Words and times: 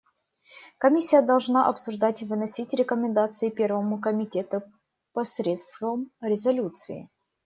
Комиссия 0.79 1.21
должна 1.21 1.67
обсуждать 1.69 2.23
и 2.23 2.25
выносить 2.25 2.73
рекомендации 2.73 3.51
Первому 3.51 4.01
комитету 4.01 4.63
посредством 5.13 6.09
резолюций. 6.21 7.11